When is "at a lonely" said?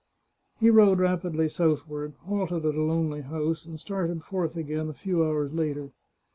2.65-3.21